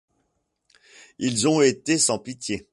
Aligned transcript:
Ils 1.19 1.47
ont 1.47 1.61
été 1.61 1.99
sans 1.99 2.17
pitié! 2.17 2.67